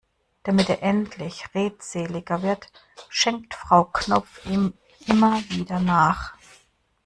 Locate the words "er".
0.67-0.81